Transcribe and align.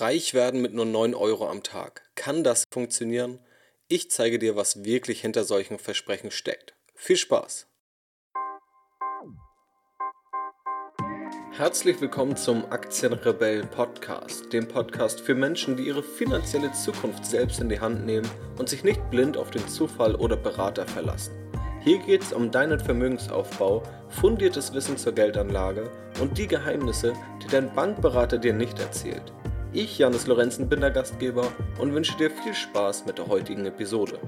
Reich 0.00 0.32
werden 0.32 0.62
mit 0.62 0.72
nur 0.72 0.86
9 0.86 1.14
Euro 1.14 1.46
am 1.50 1.62
Tag. 1.62 2.08
Kann 2.14 2.42
das 2.42 2.64
funktionieren? 2.72 3.38
Ich 3.86 4.10
zeige 4.10 4.38
dir, 4.38 4.56
was 4.56 4.82
wirklich 4.82 5.20
hinter 5.20 5.44
solchen 5.44 5.78
Versprechen 5.78 6.30
steckt. 6.30 6.74
Viel 6.94 7.18
Spaß! 7.18 7.66
Herzlich 11.52 12.00
willkommen 12.00 12.34
zum 12.34 12.64
Aktienrebell 12.72 13.66
Podcast, 13.66 14.50
dem 14.54 14.66
Podcast 14.66 15.20
für 15.20 15.34
Menschen, 15.34 15.76
die 15.76 15.82
ihre 15.82 16.02
finanzielle 16.02 16.72
Zukunft 16.72 17.26
selbst 17.26 17.60
in 17.60 17.68
die 17.68 17.80
Hand 17.80 18.06
nehmen 18.06 18.28
und 18.58 18.70
sich 18.70 18.82
nicht 18.82 19.10
blind 19.10 19.36
auf 19.36 19.50
den 19.50 19.68
Zufall 19.68 20.14
oder 20.14 20.36
Berater 20.36 20.86
verlassen. 20.86 21.34
Hier 21.84 21.98
geht 21.98 22.22
es 22.22 22.32
um 22.32 22.50
deinen 22.50 22.80
Vermögensaufbau, 22.80 23.82
fundiertes 24.08 24.72
Wissen 24.72 24.96
zur 24.96 25.12
Geldanlage 25.12 25.90
und 26.22 26.38
die 26.38 26.46
Geheimnisse, 26.46 27.12
die 27.42 27.48
dein 27.48 27.74
Bankberater 27.74 28.38
dir 28.38 28.54
nicht 28.54 28.78
erzählt. 28.78 29.34
Ich, 29.72 29.98
Janis 29.98 30.26
Lorenzen, 30.26 30.68
bin 30.68 30.80
der 30.80 30.90
Gastgeber 30.90 31.52
und 31.78 31.94
wünsche 31.94 32.16
dir 32.16 32.28
viel 32.28 32.54
Spaß 32.54 33.06
mit 33.06 33.18
der 33.18 33.28
heutigen 33.28 33.66
Episode. 33.66 34.18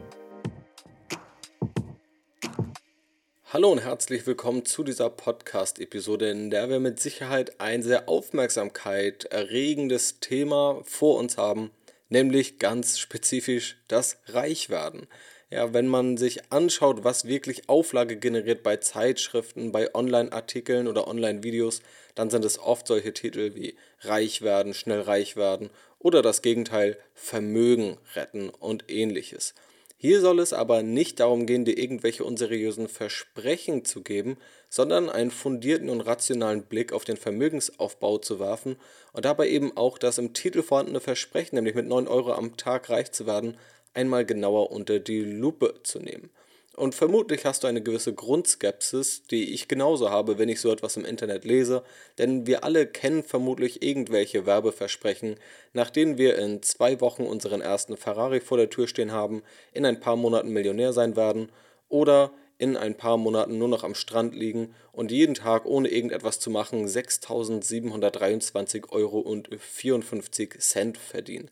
Hallo 3.52 3.72
und 3.72 3.80
herzlich 3.80 4.24
willkommen 4.24 4.64
zu 4.64 4.84
dieser 4.84 5.10
Podcast-Episode, 5.10 6.30
in 6.30 6.50
der 6.50 6.70
wir 6.70 6.78
mit 6.78 7.00
Sicherheit 7.00 7.60
ein 7.60 7.82
sehr 7.82 8.08
Aufmerksamkeit 8.08 9.24
erregendes 9.24 10.20
Thema 10.20 10.80
vor 10.84 11.18
uns 11.18 11.36
haben, 11.36 11.72
nämlich 12.08 12.60
ganz 12.60 13.00
spezifisch 13.00 13.82
das 13.88 14.20
Reichwerden. 14.26 15.08
Ja, 15.52 15.74
wenn 15.74 15.86
man 15.86 16.16
sich 16.16 16.50
anschaut, 16.50 17.04
was 17.04 17.26
wirklich 17.26 17.68
Auflage 17.68 18.16
generiert 18.16 18.62
bei 18.62 18.78
Zeitschriften, 18.78 19.70
bei 19.70 19.94
Online-Artikeln 19.94 20.88
oder 20.88 21.06
Online-Videos, 21.06 21.82
dann 22.14 22.30
sind 22.30 22.46
es 22.46 22.58
oft 22.58 22.86
solche 22.86 23.12
Titel 23.12 23.54
wie 23.54 23.76
Reich 24.00 24.40
werden, 24.40 24.72
schnell 24.72 25.02
reich 25.02 25.36
werden 25.36 25.68
oder 25.98 26.22
das 26.22 26.40
Gegenteil 26.40 26.96
Vermögen 27.12 27.98
retten 28.14 28.48
und 28.48 28.90
ähnliches. 28.90 29.52
Hier 29.98 30.22
soll 30.22 30.40
es 30.40 30.54
aber 30.54 30.82
nicht 30.82 31.20
darum 31.20 31.44
gehen, 31.44 31.66
dir 31.66 31.76
irgendwelche 31.76 32.24
unseriösen 32.24 32.88
Versprechen 32.88 33.84
zu 33.84 34.00
geben, 34.00 34.38
sondern 34.70 35.10
einen 35.10 35.30
fundierten 35.30 35.90
und 35.90 36.00
rationalen 36.00 36.62
Blick 36.62 36.94
auf 36.94 37.04
den 37.04 37.18
Vermögensaufbau 37.18 38.16
zu 38.16 38.40
werfen 38.40 38.76
und 39.12 39.26
dabei 39.26 39.50
eben 39.50 39.76
auch 39.76 39.98
das 39.98 40.16
im 40.16 40.32
Titel 40.32 40.62
vorhandene 40.62 41.00
Versprechen, 41.00 41.56
nämlich 41.56 41.74
mit 41.74 41.86
9 41.86 42.08
Euro 42.08 42.32
am 42.32 42.56
Tag 42.56 42.88
reich 42.88 43.12
zu 43.12 43.26
werden, 43.26 43.58
einmal 43.94 44.24
genauer 44.24 44.70
unter 44.70 44.98
die 44.98 45.22
Lupe 45.22 45.74
zu 45.82 45.98
nehmen. 45.98 46.30
Und 46.74 46.94
vermutlich 46.94 47.44
hast 47.44 47.64
du 47.64 47.66
eine 47.66 47.82
gewisse 47.82 48.14
Grundskepsis, 48.14 49.24
die 49.24 49.52
ich 49.52 49.68
genauso 49.68 50.08
habe, 50.08 50.38
wenn 50.38 50.48
ich 50.48 50.60
so 50.60 50.72
etwas 50.72 50.96
im 50.96 51.04
Internet 51.04 51.44
lese, 51.44 51.82
denn 52.16 52.46
wir 52.46 52.64
alle 52.64 52.86
kennen 52.86 53.22
vermutlich 53.22 53.82
irgendwelche 53.82 54.46
Werbeversprechen, 54.46 55.36
nach 55.74 55.90
denen 55.90 56.16
wir 56.16 56.38
in 56.38 56.62
zwei 56.62 57.02
Wochen 57.02 57.24
unseren 57.24 57.60
ersten 57.60 57.98
Ferrari 57.98 58.40
vor 58.40 58.56
der 58.56 58.70
Tür 58.70 58.88
stehen 58.88 59.12
haben, 59.12 59.42
in 59.72 59.84
ein 59.84 60.00
paar 60.00 60.16
Monaten 60.16 60.48
Millionär 60.48 60.94
sein 60.94 61.14
werden 61.14 61.52
oder 61.90 62.32
in 62.56 62.78
ein 62.78 62.96
paar 62.96 63.18
Monaten 63.18 63.58
nur 63.58 63.68
noch 63.68 63.84
am 63.84 63.94
Strand 63.94 64.34
liegen 64.34 64.74
und 64.92 65.10
jeden 65.10 65.34
Tag 65.34 65.66
ohne 65.66 65.88
irgendetwas 65.88 66.40
zu 66.40 66.48
machen 66.48 66.86
6.723 66.86 68.90
Euro 68.90 69.18
und 69.18 69.50
54 69.54 70.58
Cent 70.60 70.96
verdienen. 70.96 71.50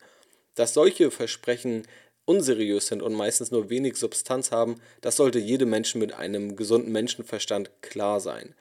Dass 0.55 0.73
solche 0.73 1.11
Versprechen 1.11 1.83
unseriös 2.31 2.87
sind 2.87 3.01
und 3.01 3.13
meistens 3.13 3.51
nur 3.51 3.69
wenig 3.69 3.97
Substanz 3.97 4.51
haben, 4.51 4.75
das 5.01 5.17
sollte 5.17 5.37
jedem 5.37 5.69
Menschen 5.69 5.99
mit 5.99 6.13
einem 6.13 6.55
gesunden 6.55 6.93
Menschenverstand 6.93 7.69
klar 7.81 8.21
sein. 8.21 8.55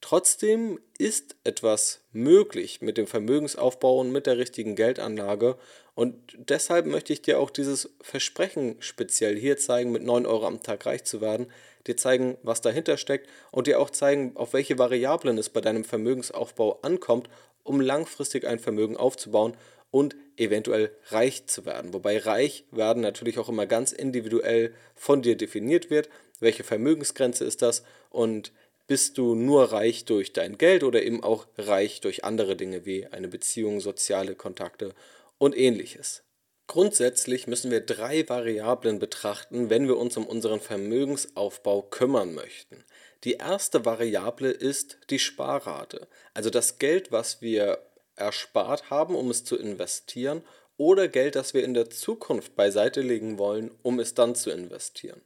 Trotzdem 0.00 0.78
ist 0.98 1.34
etwas 1.42 2.02
möglich 2.12 2.80
mit 2.82 2.96
dem 2.96 3.08
Vermögensaufbau 3.08 3.98
und 3.98 4.12
mit 4.12 4.26
der 4.26 4.38
richtigen 4.38 4.76
Geldanlage 4.76 5.56
und 5.96 6.14
deshalb 6.36 6.84
möchte 6.84 7.14
ich 7.14 7.22
dir 7.22 7.40
auch 7.40 7.50
dieses 7.50 7.90
Versprechen 8.02 8.76
speziell 8.80 9.34
hier 9.34 9.56
zeigen, 9.56 9.92
mit 9.92 10.04
9 10.04 10.26
Euro 10.26 10.46
am 10.46 10.62
Tag 10.62 10.84
reich 10.84 11.04
zu 11.04 11.22
werden, 11.22 11.46
dir 11.86 11.96
zeigen, 11.96 12.36
was 12.42 12.60
dahinter 12.60 12.98
steckt 12.98 13.30
und 13.50 13.66
dir 13.66 13.80
auch 13.80 13.90
zeigen, 13.90 14.32
auf 14.36 14.52
welche 14.52 14.78
Variablen 14.78 15.38
es 15.38 15.48
bei 15.48 15.62
deinem 15.62 15.84
Vermögensaufbau 15.84 16.80
ankommt, 16.82 17.30
um 17.64 17.80
langfristig 17.80 18.46
ein 18.46 18.58
Vermögen 18.58 18.96
aufzubauen 18.96 19.56
und 19.90 20.16
eventuell 20.36 20.90
reich 21.08 21.46
zu 21.46 21.64
werden. 21.64 21.92
Wobei 21.92 22.18
reich 22.18 22.64
werden 22.70 23.02
natürlich 23.02 23.38
auch 23.38 23.48
immer 23.48 23.66
ganz 23.66 23.92
individuell 23.92 24.74
von 24.94 25.22
dir 25.22 25.36
definiert 25.36 25.90
wird. 25.90 26.08
Welche 26.40 26.64
Vermögensgrenze 26.64 27.44
ist 27.44 27.62
das? 27.62 27.82
Und 28.10 28.52
bist 28.86 29.18
du 29.18 29.34
nur 29.34 29.72
reich 29.72 30.04
durch 30.04 30.32
dein 30.32 30.58
Geld 30.58 30.84
oder 30.84 31.02
eben 31.02 31.22
auch 31.24 31.46
reich 31.58 32.00
durch 32.00 32.24
andere 32.24 32.56
Dinge 32.56 32.86
wie 32.86 33.06
eine 33.06 33.28
Beziehung, 33.28 33.80
soziale 33.80 34.34
Kontakte 34.34 34.94
und 35.38 35.56
ähnliches? 35.56 36.22
Grundsätzlich 36.68 37.46
müssen 37.46 37.70
wir 37.70 37.80
drei 37.80 38.28
Variablen 38.28 38.98
betrachten, 38.98 39.70
wenn 39.70 39.86
wir 39.86 39.96
uns 39.96 40.16
um 40.16 40.26
unseren 40.26 40.60
Vermögensaufbau 40.60 41.82
kümmern 41.82 42.34
möchten. 42.34 42.84
Die 43.24 43.34
erste 43.34 43.84
Variable 43.84 44.50
ist 44.50 44.98
die 45.10 45.18
Sparrate, 45.18 46.08
also 46.34 46.50
das 46.50 46.78
Geld, 46.78 47.12
was 47.12 47.40
wir 47.40 47.85
erspart 48.16 48.90
haben, 48.90 49.14
um 49.14 49.30
es 49.30 49.44
zu 49.44 49.56
investieren, 49.56 50.42
oder 50.78 51.08
Geld, 51.08 51.36
das 51.36 51.54
wir 51.54 51.64
in 51.64 51.74
der 51.74 51.88
Zukunft 51.88 52.54
beiseite 52.54 53.00
legen 53.00 53.38
wollen, 53.38 53.70
um 53.82 53.98
es 53.98 54.14
dann 54.14 54.34
zu 54.34 54.50
investieren. 54.50 55.22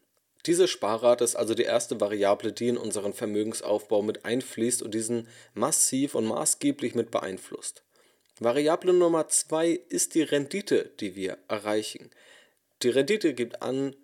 Diese 0.47 0.69
Sparrate 0.69 1.25
ist 1.25 1.37
also 1.37 1.55
die 1.55 1.65
erste 1.65 2.01
Variable, 2.01 2.53
die 2.53 2.69
in 2.69 2.79
unseren 2.79 3.13
Vermögensaufbau 3.13 4.03
mit 4.03 4.25
einfließt 4.25 4.83
und 4.83 4.95
diesen 4.95 5.29
massiv 5.55 6.15
und 6.15 6.27
maßgeblich 6.27 6.95
mit 6.95 7.11
beeinflusst. 7.11 7.83
Variable 8.39 8.95
Nummer 8.95 9.29
zwei 9.29 9.81
ist 9.91 10.15
die 10.15 10.23
Rendite, 10.23 10.91
die 11.01 11.15
wir 11.15 11.37
erreichen. 11.49 12.11
Die 12.83 12.89
Rendite 12.89 13.35
gibt 13.35 13.61
an, 13.61 13.95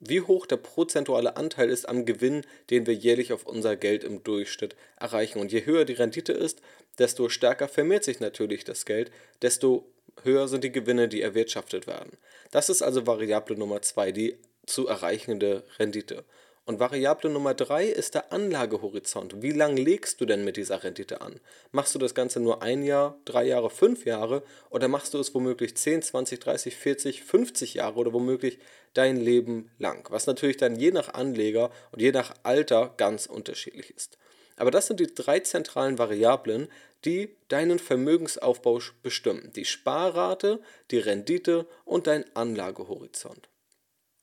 wie 0.00 0.20
hoch 0.20 0.46
der 0.46 0.56
prozentuale 0.56 1.36
Anteil 1.36 1.70
ist 1.70 1.88
am 1.88 2.04
Gewinn, 2.04 2.42
den 2.70 2.86
wir 2.86 2.94
jährlich 2.94 3.32
auf 3.32 3.46
unser 3.46 3.76
Geld 3.76 4.02
im 4.02 4.24
Durchschnitt 4.24 4.74
erreichen. 4.96 5.38
Und 5.38 5.52
je 5.52 5.64
höher 5.64 5.84
die 5.84 5.92
Rendite 5.92 6.32
ist, 6.32 6.60
desto 6.98 7.28
stärker 7.28 7.68
vermehrt 7.68 8.04
sich 8.04 8.20
natürlich 8.20 8.64
das 8.64 8.84
Geld, 8.84 9.10
desto 9.42 9.86
höher 10.22 10.48
sind 10.48 10.64
die 10.64 10.72
Gewinne, 10.72 11.08
die 11.08 11.22
erwirtschaftet 11.22 11.86
werden. 11.86 12.16
Das 12.50 12.68
ist 12.68 12.82
also 12.82 13.06
Variable 13.06 13.56
Nummer 13.56 13.82
2, 13.82 14.12
die 14.12 14.38
zu 14.66 14.86
erreichende 14.86 15.64
Rendite. 15.78 16.24
Und 16.66 16.80
Variable 16.80 17.28
Nummer 17.28 17.52
drei 17.52 17.84
ist 17.84 18.14
der 18.14 18.32
Anlagehorizont. 18.32 19.42
Wie 19.42 19.50
lang 19.50 19.76
legst 19.76 20.18
du 20.20 20.24
denn 20.24 20.44
mit 20.44 20.56
dieser 20.56 20.82
Rendite 20.82 21.20
an? 21.20 21.38
Machst 21.72 21.94
du 21.94 21.98
das 21.98 22.14
Ganze 22.14 22.40
nur 22.40 22.62
ein 22.62 22.82
Jahr, 22.82 23.18
drei 23.26 23.44
Jahre, 23.44 23.68
fünf 23.68 24.06
Jahre 24.06 24.42
oder 24.70 24.88
machst 24.88 25.12
du 25.12 25.18
es 25.18 25.34
womöglich 25.34 25.76
10, 25.76 26.00
20, 26.00 26.40
30, 26.40 26.76
40, 26.76 27.22
50 27.22 27.74
Jahre 27.74 27.96
oder 27.96 28.14
womöglich 28.14 28.58
dein 28.94 29.16
Leben 29.18 29.70
lang? 29.78 30.08
Was 30.10 30.26
natürlich 30.26 30.56
dann 30.56 30.76
je 30.76 30.90
nach 30.90 31.12
Anleger 31.12 31.70
und 31.92 32.00
je 32.00 32.12
nach 32.12 32.32
Alter 32.44 32.94
ganz 32.96 33.26
unterschiedlich 33.26 33.94
ist. 33.94 34.16
Aber 34.56 34.70
das 34.70 34.86
sind 34.86 35.00
die 35.00 35.12
drei 35.12 35.40
zentralen 35.40 35.98
Variablen, 35.98 36.68
die 37.04 37.36
deinen 37.48 37.78
Vermögensaufbau 37.78 38.80
bestimmen. 39.02 39.52
Die 39.54 39.64
Sparrate, 39.64 40.60
die 40.90 40.98
Rendite 40.98 41.66
und 41.84 42.06
dein 42.06 42.24
Anlagehorizont. 42.34 43.48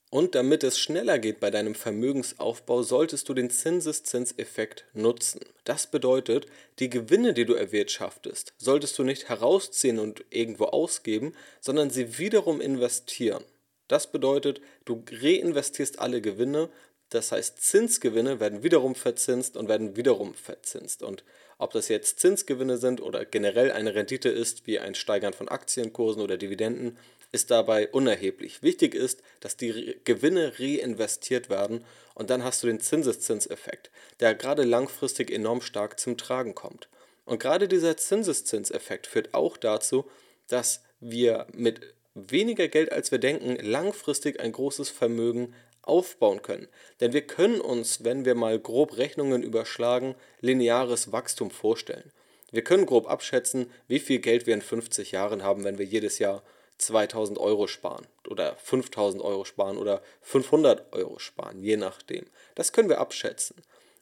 Und 0.09 0.35
damit 0.35 0.65
es 0.65 0.77
schneller 0.77 1.19
geht 1.19 1.39
bei 1.39 1.51
deinem 1.51 1.73
Vermögensaufbau, 1.73 2.83
solltest 2.83 3.29
du 3.29 3.33
den 3.33 3.49
Zinseszinseffekt 3.49 4.83
nutzen. 4.93 5.39
Das 5.63 5.87
bedeutet, 5.87 6.47
die 6.79 6.89
Gewinne, 6.89 7.33
die 7.33 7.45
du 7.45 7.53
erwirtschaftest, 7.53 8.53
solltest 8.57 8.99
du 8.99 9.03
nicht 9.03 9.29
herausziehen 9.29 9.99
und 9.99 10.25
irgendwo 10.29 10.65
ausgeben, 10.65 11.33
sondern 11.61 11.91
sie 11.91 12.17
wiederum 12.17 12.59
investieren. 12.59 13.45
Das 13.87 14.11
bedeutet, 14.11 14.59
du 14.83 15.01
reinvestierst 15.09 15.99
alle 15.99 16.21
Gewinne, 16.21 16.69
das 17.11 17.31
heißt 17.31 17.61
Zinsgewinne 17.61 18.39
werden 18.39 18.63
wiederum 18.63 18.95
verzinst 18.95 19.57
und 19.57 19.67
werden 19.67 19.95
wiederum 19.97 20.33
verzinst. 20.33 21.03
Und 21.03 21.23
ob 21.57 21.73
das 21.73 21.89
jetzt 21.89 22.19
Zinsgewinne 22.19 22.77
sind 22.77 23.01
oder 23.01 23.25
generell 23.25 23.71
eine 23.71 23.93
Rendite 23.93 24.29
ist, 24.29 24.65
wie 24.65 24.79
ein 24.79 24.95
Steigern 24.95 25.33
von 25.33 25.49
Aktienkursen 25.49 26.21
oder 26.21 26.37
Dividenden, 26.37 26.97
ist 27.33 27.51
dabei 27.51 27.89
unerheblich. 27.89 28.63
Wichtig 28.63 28.95
ist, 28.95 29.21
dass 29.41 29.57
die 29.57 29.99
Gewinne 30.05 30.53
reinvestiert 30.57 31.49
werden 31.49 31.83
und 32.15 32.29
dann 32.29 32.43
hast 32.43 32.63
du 32.63 32.67
den 32.67 32.79
Zinseszinseffekt, 32.79 33.91
der 34.21 34.33
gerade 34.33 34.63
langfristig 34.63 35.31
enorm 35.31 35.61
stark 35.61 35.99
zum 35.99 36.17
Tragen 36.17 36.55
kommt. 36.55 36.87
Und 37.25 37.39
gerade 37.39 37.67
dieser 37.67 37.97
Zinseszinseffekt 37.97 39.05
führt 39.05 39.33
auch 39.33 39.57
dazu, 39.57 40.09
dass 40.47 40.81
wir 41.01 41.47
mit 41.53 41.81
weniger 42.13 42.67
Geld 42.69 42.91
als 42.91 43.11
wir 43.11 43.19
denken 43.19 43.55
langfristig 43.55 44.39
ein 44.39 44.51
großes 44.51 44.89
Vermögen 44.89 45.53
aufbauen 45.91 46.41
können. 46.41 46.69
Denn 47.01 47.11
wir 47.11 47.27
können 47.27 47.59
uns, 47.59 48.03
wenn 48.05 48.23
wir 48.25 48.33
mal 48.33 48.57
grob 48.57 48.97
Rechnungen 48.97 49.43
überschlagen, 49.43 50.15
lineares 50.39 51.11
Wachstum 51.11 51.51
vorstellen. 51.51 52.11
Wir 52.51 52.63
können 52.63 52.85
grob 52.85 53.09
abschätzen, 53.09 53.69
wie 53.87 53.99
viel 53.99 54.19
Geld 54.19 54.47
wir 54.47 54.53
in 54.53 54.61
50 54.61 55.11
Jahren 55.11 55.43
haben, 55.43 55.63
wenn 55.65 55.77
wir 55.77 55.85
jedes 55.85 56.17
Jahr 56.17 56.43
2000 56.77 57.37
Euro 57.37 57.67
sparen 57.67 58.07
oder 58.29 58.55
5000 58.55 59.21
Euro 59.21 59.45
sparen 59.45 59.77
oder 59.77 60.01
500 60.21 60.93
Euro 60.93 61.19
sparen, 61.19 61.61
je 61.61 61.77
nachdem. 61.77 62.25
Das 62.55 62.71
können 62.71 62.89
wir 62.89 62.99
abschätzen. 62.99 63.55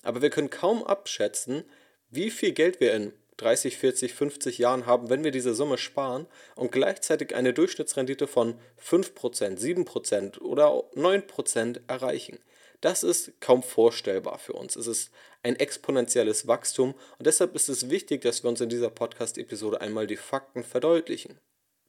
Aber 0.03 0.21
wir 0.21 0.29
können 0.29 0.49
kaum 0.49 0.83
abschätzen, 0.83 1.65
wie 2.09 2.31
viel 2.31 2.53
Geld 2.53 2.79
wir 2.79 2.93
in 2.93 3.13
30, 3.41 3.77
40, 3.77 4.13
50 4.13 4.57
Jahren 4.57 4.85
haben, 4.85 5.09
wenn 5.09 5.23
wir 5.23 5.31
diese 5.31 5.53
Summe 5.53 5.77
sparen 5.77 6.27
und 6.55 6.71
gleichzeitig 6.71 7.35
eine 7.35 7.53
Durchschnittsrendite 7.53 8.27
von 8.27 8.55
5%, 8.83 9.57
7% 9.57 10.39
oder 10.39 10.67
9% 10.95 11.81
erreichen. 11.87 12.39
Das 12.81 13.03
ist 13.03 13.39
kaum 13.41 13.63
vorstellbar 13.63 14.39
für 14.39 14.53
uns. 14.53 14.75
Es 14.75 14.87
ist 14.87 15.11
ein 15.43 15.55
exponentielles 15.57 16.47
Wachstum 16.47 16.95
und 17.17 17.25
deshalb 17.27 17.55
ist 17.55 17.69
es 17.69 17.89
wichtig, 17.89 18.21
dass 18.21 18.43
wir 18.43 18.49
uns 18.49 18.61
in 18.61 18.69
dieser 18.69 18.89
Podcast-Episode 18.89 19.81
einmal 19.81 20.07
die 20.07 20.17
Fakten 20.17 20.63
verdeutlichen. 20.63 21.39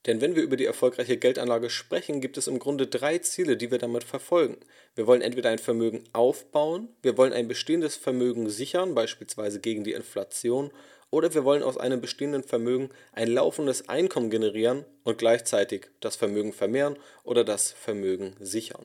Denn 0.06 0.22
wenn 0.22 0.34
wir 0.34 0.42
über 0.42 0.56
die 0.56 0.64
erfolgreiche 0.64 1.18
Geldanlage 1.18 1.68
sprechen, 1.68 2.20
gibt 2.20 2.38
es 2.38 2.46
im 2.46 2.58
Grunde 2.58 2.86
drei 2.86 3.18
Ziele, 3.18 3.56
die 3.56 3.70
wir 3.70 3.78
damit 3.78 4.02
verfolgen. 4.02 4.56
Wir 4.94 5.06
wollen 5.06 5.20
entweder 5.20 5.50
ein 5.50 5.58
Vermögen 5.58 6.04
aufbauen, 6.12 6.88
wir 7.02 7.18
wollen 7.18 7.34
ein 7.34 7.48
bestehendes 7.48 7.96
Vermögen 7.96 8.48
sichern, 8.48 8.94
beispielsweise 8.94 9.60
gegen 9.60 9.84
die 9.84 9.92
Inflation, 9.92 10.70
oder 11.10 11.34
wir 11.34 11.44
wollen 11.44 11.62
aus 11.62 11.76
einem 11.76 12.00
bestehenden 12.00 12.42
Vermögen 12.42 12.90
ein 13.12 13.28
laufendes 13.28 13.88
Einkommen 13.88 14.30
generieren 14.30 14.84
und 15.04 15.18
gleichzeitig 15.18 15.88
das 16.00 16.16
Vermögen 16.16 16.52
vermehren 16.52 16.96
oder 17.24 17.44
das 17.44 17.72
Vermögen 17.72 18.36
sichern. 18.40 18.84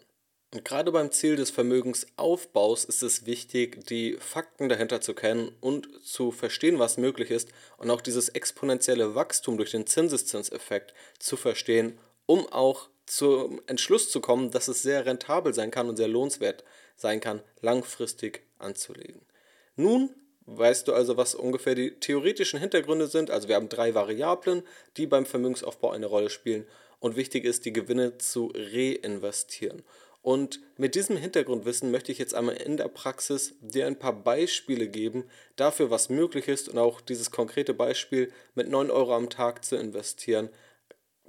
Und 0.54 0.64
gerade 0.64 0.92
beim 0.92 1.12
Ziel 1.12 1.36
des 1.36 1.50
Vermögensaufbaus 1.52 2.86
ist 2.86 3.04
es 3.04 3.26
wichtig, 3.26 3.86
die 3.88 4.16
Fakten 4.20 4.70
dahinter 4.70 5.02
zu 5.02 5.14
kennen 5.14 5.52
und 5.60 5.90
zu 6.04 6.32
verstehen, 6.32 6.80
was 6.80 6.98
möglich 6.98 7.30
ist 7.30 7.50
und 7.78 7.90
auch 7.90 8.02
dieses 8.02 8.30
exponentielle 8.30 9.16
Wachstum 9.16 9.58
durch 9.58 9.72
den 9.72 9.86
Zinseszinseffekt 9.86 10.94
zu 11.20 11.36
verstehen, 11.36 12.00
um 12.26 12.48
auch 12.48 12.88
zum 13.06 13.62
Entschluss 13.68 14.10
zu 14.10 14.22
kommen, 14.22 14.52
dass 14.52 14.68
es 14.68 14.82
sehr 14.82 15.06
rentabel 15.06 15.54
sein 15.54 15.72
kann 15.72 15.90
und 15.90 15.98
sehr 15.98 16.08
lohnenswert 16.08 16.64
sein 16.96 17.20
kann, 17.20 17.42
langfristig 17.62 18.42
anzulegen. 18.58 19.22
Nun 19.76 20.10
weißt 20.46 20.88
du 20.88 20.94
also, 20.94 21.18
was 21.18 21.36
ungefähr 21.36 21.76
die 21.76 21.92
theoretischen 21.92 22.60
Hintergründe 22.60 23.08
sind. 23.08 23.32
Also 23.32 23.48
wir 23.48 23.56
haben 23.56 23.70
drei 23.70 23.96
Variablen, 23.96 24.64
die 24.98 25.08
beim 25.08 25.26
Vermögensaufbau 25.26 25.92
eine 25.92 26.06
Rolle 26.06 26.30
spielen 26.30 26.66
und 27.00 27.16
wichtig 27.16 27.46
ist, 27.46 27.66
die 27.66 27.74
Gewinne 27.74 28.18
zu 28.18 28.52
reinvestieren. 28.56 29.84
Und 30.22 30.60
mit 30.78 30.96
diesem 30.96 31.18
Hintergrundwissen 31.18 31.92
möchte 31.92 32.12
ich 32.12 32.18
jetzt 32.18 32.34
einmal 32.34 32.56
in 32.56 32.78
der 32.78 32.88
Praxis 32.88 33.54
dir 33.62 33.86
ein 33.86 34.00
paar 34.00 34.24
Beispiele 34.24 34.88
geben 34.88 35.26
dafür, 35.56 35.92
was 35.92 36.10
möglich 36.10 36.48
ist 36.48 36.68
und 36.68 36.80
auch 36.80 37.00
dieses 37.00 37.30
konkrete 37.30 37.76
Beispiel 37.76 38.32
mit 38.56 38.68
9 38.68 38.90
Euro 38.90 39.16
am 39.16 39.30
Tag 39.30 39.64
zu 39.64 39.76
investieren, 39.76 40.50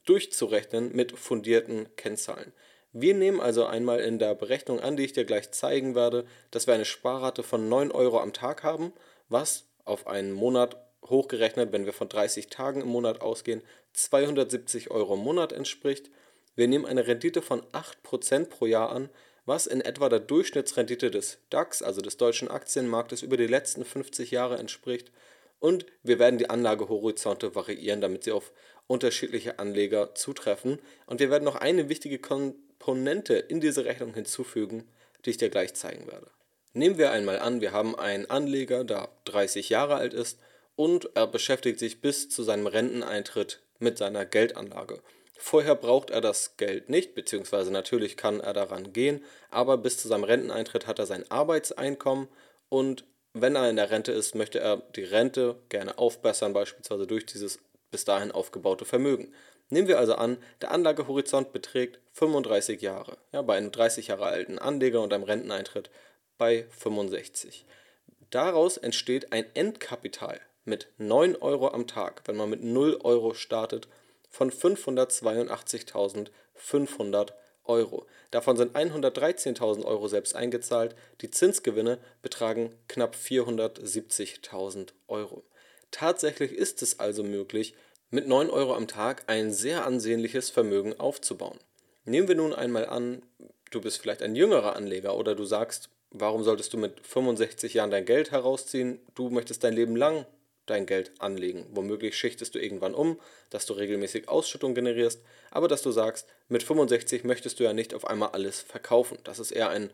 durchzurechnen 0.07 0.97
mit 0.97 1.13
fundierten 1.13 1.95
Kennzahlen. 1.97 2.55
Wir 2.99 3.13
nehmen 3.13 3.43
also 3.43 3.67
einmal 3.67 4.01
in 4.01 4.19
der 4.19 4.35
Berechnung 4.35 4.81
an, 4.81 4.97
die 4.97 5.05
ich 5.05 5.13
dir 5.13 5.27
gleich 5.27 5.51
zeigen 5.51 5.95
werde, 5.95 6.25
dass 6.51 6.67
wir 6.67 6.73
eine 6.73 6.87
Sparrate 6.87 7.43
von 7.43 7.69
9 7.69 7.93
Euro 7.93 8.21
am 8.21 8.33
Tag 8.33 8.63
haben, 8.63 8.91
was 9.29 9.65
auf 9.85 10.07
einen 10.07 10.33
Monat 10.33 10.79
hochgerechnet, 11.05 11.73
wenn 11.73 11.85
wir 11.85 11.93
von 11.93 12.09
30 12.09 12.47
Tagen 12.49 12.81
im 12.81 12.89
Monat 12.89 13.21
ausgehen, 13.21 13.61
270 13.93 14.91
Euro 14.91 15.13
im 15.13 15.21
Monat 15.21 15.53
entspricht. 15.53 16.09
Wir 16.55 16.69
nehmen 16.69 16.87
eine 16.87 17.07
Rendite 17.07 17.43
von 17.43 17.61
8% 17.73 18.47
pro 18.47 18.65
Jahr 18.65 18.91
an, 18.91 19.11
was 19.45 19.67
in 19.67 19.83
etwa 19.83 20.09
der 20.09 20.21
Durchschnittsrendite 20.21 21.11
des 21.11 21.37
DAX, 21.51 21.83
also 21.83 22.01
des 22.01 22.17
deutschen 22.17 22.49
Aktienmarktes, 22.49 23.21
über 23.21 23.37
die 23.37 23.47
letzten 23.47 23.85
50 23.85 24.31
Jahre 24.31 24.57
entspricht. 24.57 25.13
Und 25.61 25.85
wir 26.03 26.19
werden 26.19 26.39
die 26.39 26.49
Anlagehorizonte 26.49 27.55
variieren, 27.55 28.01
damit 28.01 28.25
sie 28.25 28.33
auf 28.33 28.53
unterschiedliche 28.87 29.59
Anleger 29.59 30.15
zutreffen. 30.15 30.79
Und 31.05 31.21
wir 31.21 31.31
werden 31.31 31.45
noch 31.45 31.57
eine 31.57 31.91
wichtige 31.91 32.19
Komponente 32.79 33.35
in 33.35 33.61
diese 33.61 33.85
Rechnung 33.85 34.15
hinzufügen, 34.15 34.89
die 35.25 35.31
ich 35.31 35.37
dir 35.39 35.51
gleich 35.51 35.75
zeigen 35.75 36.07
werde. 36.07 36.31
Nehmen 36.73 36.99
wir 36.99 37.11
einmal 37.11 37.41
an, 37.41 37.61
wir 37.61 37.73
haben 37.73 37.99
einen 37.99 38.31
Anleger, 38.31 38.85
der 38.85 39.09
30 39.25 39.71
Jahre 39.71 39.97
alt 39.97 40.15
ist 40.15 40.39
und 40.77 41.11
er 41.15 41.27
beschäftigt 41.27 41.79
sich 41.79 42.01
bis 42.01 42.29
zu 42.29 42.43
seinem 42.43 42.67
Renteneintritt 42.67 43.61
mit 43.79 43.99
seiner 43.99 44.25
Geldanlage. 44.25 45.01
Vorher 45.39 45.75
braucht 45.75 46.11
er 46.11 46.21
das 46.21 46.57
Geld 46.59 46.89
nicht, 46.89 47.15
beziehungsweise 47.15 47.73
natürlich 47.73 48.17
kann 48.17 48.41
er 48.41 48.53
daran 48.53 48.93
gehen, 48.93 49.25
aber 49.51 49.79
bis 49.79 49.99
zu 49.99 50.09
seinem 50.09 50.25
Renteneintritt 50.25 50.87
hat 50.87 50.99
er 50.99 51.07
sein 51.07 51.29
Arbeitseinkommen 51.31 52.29
und 52.69 53.05
wenn 53.33 53.57
er 53.57 53.69
in 53.69 53.77
der 53.77 53.91
Rente 53.91 54.13
ist, 54.13 54.35
möchte 54.35 54.61
er 54.61 54.77
die 54.95 55.05
Rente 55.05 55.57
gerne 55.69 55.99
aufbessern, 55.99 56.53
beispielsweise 56.53 57.07
durch 57.07 57.27
dieses 57.27 57.59
bis 57.91 58.05
dahin 58.05 58.31
aufgebaute 58.31 58.85
Vermögen. 58.85 59.35
Nehmen 59.69 59.89
wir 59.89 59.99
also 59.99 60.15
an, 60.15 60.39
der 60.61 60.71
Anlagehorizont 60.71 61.53
beträgt 61.53 61.99
35 62.13 62.81
Jahre, 62.81 63.19
ja, 63.33 63.43
bei 63.43 63.57
einem 63.57 63.73
30 63.73 64.07
Jahre 64.09 64.27
alten 64.27 64.59
Anleger 64.59 65.03
und 65.03 65.13
einem 65.13 65.25
Renteneintritt 65.25 65.91
bei 66.39 66.67
65. 66.71 67.67
Daraus 68.31 68.77
entsteht 68.77 69.33
ein 69.33 69.47
Endkapital 69.55 70.41
mit 70.65 70.89
9 70.99 71.37
Euro 71.37 71.69
am 71.69 71.87
Tag, 71.87 72.23
wenn 72.27 72.37
man 72.37 72.51
mit 72.51 72.63
0 72.63 72.99
Euro 73.03 73.33
startet 73.35 73.89
von 74.31 74.51
582.500 74.51 77.33
Euro. 77.65 78.07
Davon 78.31 78.57
sind 78.57 78.77
113.000 78.77 79.85
Euro 79.85 80.09
selbst 80.09 80.37
eingezahlt. 80.37 80.95
Die 81.21 81.31
Zinsgewinne 81.31 81.99
betragen 82.23 82.75
knapp 82.89 83.17
470.000 83.17 84.93
Euro. 85.09 85.45
Tatsächlich 85.91 86.53
ist 86.53 86.81
es 86.83 87.01
also 87.01 87.23
möglich, 87.23 87.75
mit 88.11 88.29
9 88.29 88.51
Euro 88.51 88.75
am 88.75 88.87
Tag 88.87 89.25
ein 89.27 89.53
sehr 89.53 89.85
ansehnliches 89.85 90.51
Vermögen 90.51 90.99
aufzubauen. 90.99 91.59
Nehmen 92.05 92.29
wir 92.29 92.37
nun 92.37 92.55
einmal 92.55 92.87
an, 92.87 93.23
du 93.71 93.81
bist 93.81 93.99
vielleicht 93.99 94.23
ein 94.23 94.37
jüngerer 94.37 94.77
Anleger 94.77 95.17
oder 95.17 95.35
du 95.35 95.45
sagst, 95.45 95.89
warum 96.11 96.45
solltest 96.45 96.73
du 96.73 96.79
mit 96.79 97.05
65 97.05 97.75
Jahren 97.75 97.91
dein 97.91 98.05
Geld 98.05 98.31
herausziehen? 98.31 99.01
Du 99.15 99.29
möchtest 99.31 99.65
dein 99.65 99.75
Leben 99.75 99.97
lang 99.97 100.25
dein 100.67 100.87
Geld 100.87 101.13
anlegen. 101.21 101.67
Womöglich 101.71 102.17
schichtest 102.17 102.55
du 102.55 102.59
irgendwann 102.59 102.95
um, 102.95 103.21
dass 103.51 103.67
du 103.67 103.73
regelmäßig 103.73 104.29
Ausschüttung 104.29 104.75
generierst, 104.75 105.21
aber 105.51 105.69
dass 105.69 105.83
du 105.83 105.91
sagst, 105.93 106.27
mit 106.49 106.63
65 106.63 107.25
möchtest 107.25 107.59
du 107.61 107.65
ja 107.65 107.73
nicht 107.73 107.95
auf 107.95 108.05
einmal 108.05 108.31
alles 108.31 108.61
verkaufen. 108.61 109.19
Das 109.25 109.39
ist 109.39 109.53
eher 109.53 109.71
ein 109.71 109.91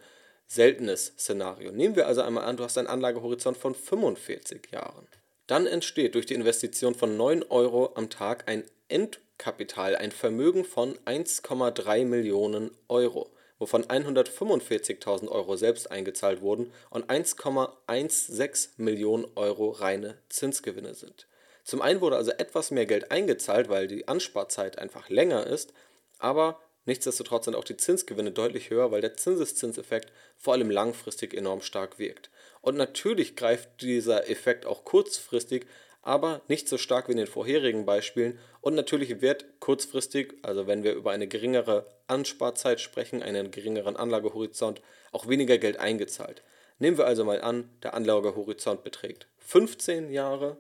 seltenes 0.47 1.12
Szenario. 1.19 1.73
Nehmen 1.73 1.97
wir 1.97 2.06
also 2.06 2.23
einmal 2.23 2.44
an, 2.44 2.56
du 2.56 2.64
hast 2.64 2.76
einen 2.79 2.88
Anlagehorizont 2.88 3.56
von 3.56 3.75
45 3.75 4.70
Jahren. 4.73 5.06
Dann 5.52 5.66
entsteht 5.66 6.14
durch 6.14 6.25
die 6.25 6.32
Investition 6.32 6.94
von 6.94 7.19
9 7.19 7.43
Euro 7.50 7.93
am 7.94 8.08
Tag 8.08 8.49
ein 8.49 8.64
Endkapital, 8.88 9.96
ein 9.96 10.10
Vermögen 10.10 10.64
von 10.64 10.96
1,3 11.04 12.06
Millionen 12.06 12.70
Euro 12.88 13.28
wovon 13.58 13.84
145.000 13.84 15.28
Euro 15.28 15.56
selbst 15.56 15.90
eingezahlt 15.90 16.40
wurden 16.40 16.72
und 16.88 17.10
1,16 17.10 18.70
Millionen 18.78 19.26
Euro 19.37 19.69
reine 19.69 20.16
Zinsgewinne 20.31 20.94
sind. 20.94 21.28
Zum 21.64 21.82
einen 21.82 22.00
wurde 22.00 22.16
also 22.16 22.31
etwas 22.31 22.70
mehr 22.70 22.87
Geld 22.87 23.10
eingezahlt, 23.10 23.69
weil 23.69 23.88
die 23.88 24.08
Ansparzeit 24.08 24.78
einfach 24.78 25.10
länger 25.10 25.46
ist, 25.46 25.75
aber 26.19 26.60
nichtsdestotrotz 26.84 27.47
sind 27.47 27.54
auch 27.54 27.64
die 27.64 27.76
Zinsgewinne 27.76 28.33
deutlich 28.33 28.71
höher, 28.71 28.90
weil 28.90 29.00
der 29.00 29.16
Zinseszinseffekt 29.16 30.12
vor 30.37 30.54
allem 30.54 30.71
langfristig 30.71 31.35
enorm 31.35 31.61
stark 31.61 31.99
wirkt. 31.99 32.30
Und 32.61 32.76
natürlich 32.76 33.37
greift 33.37 33.80
dieser 33.80 34.28
Effekt 34.30 34.66
auch 34.66 34.85
kurzfristig, 34.85 35.66
aber 36.02 36.42
nicht 36.49 36.68
so 36.68 36.78
stark 36.78 37.09
wie 37.09 37.12
in 37.12 37.18
den 37.18 37.26
vorherigen 37.26 37.87
Beispielen. 37.87 38.38
Und 38.61 38.75
natürlich 38.75 39.21
wird 39.21 39.61
kurzfristig, 39.61 40.35
also 40.42 40.66
wenn 40.66 40.83
wir 40.83 40.95
über 40.95 41.12
eine 41.12 41.28
geringere 41.28 41.87
Ansparzeit 42.09 42.80
sprechen, 42.80 43.23
einen 43.23 43.50
geringeren 43.50 43.97
Anlagehorizont, 43.97 44.83
auch 45.12 45.28
weniger 45.28 45.59
Geld 45.59 45.78
eingezahlt. 45.78 46.42
Nehmen 46.78 46.99
wir 46.99 47.06
also 47.06 47.25
mal 47.25 47.40
an, 47.40 47.71
der 47.83 47.95
Anlagehorizont 47.95 48.83
beträgt 48.83 49.28
15 49.38 50.11
Jahre, 50.11 50.56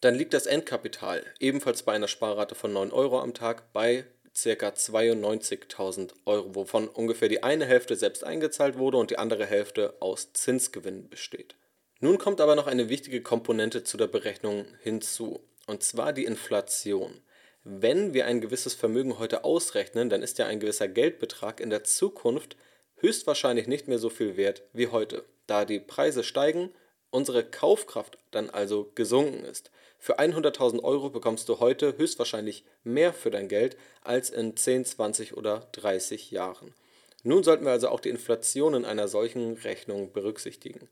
dann 0.00 0.14
liegt 0.14 0.34
das 0.34 0.46
Endkapital 0.46 1.24
ebenfalls 1.40 1.82
bei 1.82 1.92
einer 1.92 2.08
Sparrate 2.08 2.54
von 2.54 2.72
9 2.72 2.92
Euro 2.92 3.20
am 3.20 3.34
Tag 3.34 3.72
bei 3.72 4.04
ca. 4.34 4.68
92.000 4.68 6.12
Euro, 6.24 6.54
wovon 6.54 6.88
ungefähr 6.88 7.28
die 7.28 7.42
eine 7.42 7.66
Hälfte 7.66 7.96
selbst 7.96 8.24
eingezahlt 8.24 8.78
wurde 8.78 8.98
und 8.98 9.10
die 9.10 9.18
andere 9.18 9.46
Hälfte 9.46 9.94
aus 10.00 10.32
Zinsgewinn 10.32 11.08
besteht. 11.08 11.54
Nun 12.00 12.18
kommt 12.18 12.40
aber 12.40 12.56
noch 12.56 12.66
eine 12.66 12.88
wichtige 12.88 13.22
Komponente 13.22 13.84
zu 13.84 13.96
der 13.96 14.08
Berechnung 14.08 14.66
hinzu, 14.82 15.40
und 15.66 15.82
zwar 15.82 16.12
die 16.12 16.24
Inflation. 16.24 17.22
Wenn 17.62 18.12
wir 18.12 18.26
ein 18.26 18.42
gewisses 18.42 18.74
Vermögen 18.74 19.18
heute 19.18 19.44
ausrechnen, 19.44 20.10
dann 20.10 20.22
ist 20.22 20.38
ja 20.38 20.46
ein 20.46 20.60
gewisser 20.60 20.88
Geldbetrag 20.88 21.60
in 21.60 21.70
der 21.70 21.84
Zukunft 21.84 22.56
höchstwahrscheinlich 22.96 23.66
nicht 23.66 23.88
mehr 23.88 23.98
so 23.98 24.10
viel 24.10 24.36
wert 24.36 24.62
wie 24.72 24.88
heute, 24.88 25.24
da 25.46 25.64
die 25.64 25.80
Preise 25.80 26.24
steigen, 26.24 26.70
unsere 27.10 27.44
Kaufkraft 27.44 28.18
dann 28.32 28.50
also 28.50 28.90
gesunken 28.94 29.44
ist. 29.44 29.70
Für 30.04 30.18
100.000 30.18 30.84
Euro 30.84 31.08
bekommst 31.08 31.48
du 31.48 31.60
heute 31.60 31.96
höchstwahrscheinlich 31.96 32.62
mehr 32.82 33.14
für 33.14 33.30
dein 33.30 33.48
Geld 33.48 33.78
als 34.02 34.28
in 34.28 34.54
10, 34.54 34.84
20 34.84 35.34
oder 35.34 35.66
30 35.72 36.30
Jahren. 36.30 36.74
Nun 37.22 37.42
sollten 37.42 37.64
wir 37.64 37.72
also 37.72 37.88
auch 37.88 38.00
die 38.00 38.10
Inflation 38.10 38.74
in 38.74 38.84
einer 38.84 39.08
solchen 39.08 39.54
Rechnung 39.54 40.12
berücksichtigen. 40.12 40.90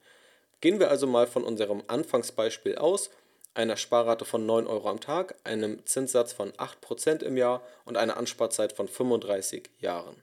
Gehen 0.63 0.81
wir 0.81 0.91
also 0.91 1.07
mal 1.07 1.27
von 1.27 1.45
unserem 1.45 1.83
Anfangsbeispiel 1.89 2.77
aus, 2.77 3.11
einer 3.53 3.77
Sparrate 3.77 4.25
von 4.25 4.47
9 4.47 4.67
Euro 4.67 4.89
am 4.89 5.01
Tag, 5.01 5.35
einem 5.45 5.85
Zinssatz 5.85 6.33
von 6.33 6.51
8% 6.53 7.23
im 7.23 7.37
Jahr 7.37 7.61
und 7.85 7.99
einer 7.99 8.17
Ansparzeit 8.17 8.73
von 8.73 8.89
35 8.89 9.69
Jahren. 9.79 10.17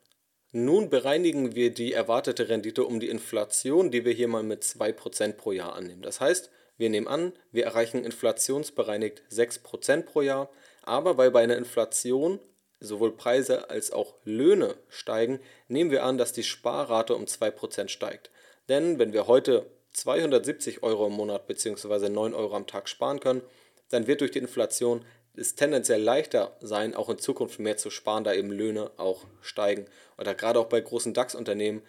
Nun 0.52 0.90
bereinigen 0.90 1.54
wir 1.54 1.72
die 1.72 1.94
erwartete 1.94 2.50
Rendite 2.50 2.84
um 2.86 3.00
die 3.00 3.10
Inflation, 3.10 3.92
die 3.92 4.04
wir 4.04 4.14
hier 4.14 4.28
mal 4.28 4.42
mit 4.42 4.64
2% 4.64 5.34
pro 5.34 5.52
Jahr 5.52 5.76
annehmen. 5.76 6.02
Das 6.02 6.20
heißt, 6.20 6.50
Wir 6.80 6.90
nehmen 6.90 7.10
an, 7.10 7.34
wir 7.52 7.66
erreichen 7.66 8.06
inflationsbereinigt 8.06 9.22
6% 9.30 10.04
pro 10.04 10.22
Jahr, 10.22 10.50
aber 10.82 11.18
weil 11.18 11.30
bei 11.30 11.44
einer 11.44 11.58
Inflation 11.58 12.40
sowohl 12.80 13.12
Preise 13.18 13.70
als 13.70 13.92
auch 13.92 14.16
Löhne 14.24 14.76
steigen, 14.88 15.42
nehmen 15.68 15.92
wir 15.92 16.06
an, 16.06 16.18
dass 16.18 16.32
die 16.32 16.44
Sparrate 16.44 17.16
um 17.16 17.26
2% 17.26 17.90
steigt. 17.90 18.32
Denn 18.70 18.98
wenn 18.98 19.12
wir 19.12 19.28
heute 19.28 19.66
270 19.92 20.82
Euro 20.82 21.08
im 21.08 21.14
Monat 21.14 21.48
bzw. 21.48 22.08
9 22.08 22.34
Euro 22.34 22.56
am 22.56 22.66
Tag 22.66 22.88
sparen 22.88 23.20
können, 23.20 23.42
dann 23.90 24.08
wird 24.08 24.22
durch 24.22 24.32
die 24.32 24.40
Inflation 24.40 25.04
es 25.36 25.56
tendenziell 25.56 26.02
leichter 26.02 26.56
sein, 26.62 26.96
auch 26.96 27.10
in 27.10 27.20
Zukunft 27.20 27.60
mehr 27.60 27.76
zu 27.76 27.90
sparen, 27.90 28.24
da 28.24 28.34
eben 28.34 28.52
Löhne 28.52 28.92
auch 28.96 29.26
steigen. 29.42 29.86
Oder 30.18 30.34
gerade 30.34 30.60
auch 30.60 30.68
bei 30.68 30.80
großen 30.80 31.14
DAX-Unternehmen 31.14 31.82